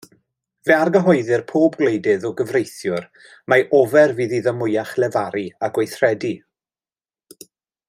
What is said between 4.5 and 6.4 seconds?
mwyach lefaru a gweithredu.